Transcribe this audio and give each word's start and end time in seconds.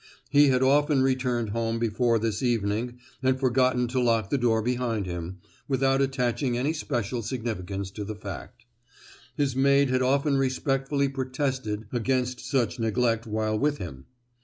He 0.31 0.47
had 0.47 0.63
often 0.63 1.03
returned 1.03 1.49
home 1.51 1.77
before 1.77 2.17
this 2.17 2.41
evening 2.41 2.97
and 3.21 3.39
forgotten 3.39 3.87
to 3.89 4.01
lock 4.01 4.31
the 4.31 4.37
door 4.39 4.63
behind 4.63 5.05
him, 5.05 5.37
without 5.67 6.01
attaching 6.01 6.57
any 6.57 6.73
special 6.73 7.21
significance 7.21 7.91
to 7.91 8.03
the 8.03 8.15
fact; 8.15 8.65
his 9.35 9.55
maid 9.55 9.91
had 9.91 10.01
often 10.01 10.37
respectfully 10.37 11.07
protested 11.07 11.85
against 11.93 12.39
such 12.39 12.79
neglect 12.79 13.27
while 13.27 13.59
with 13.59 13.77
him. 13.77 14.07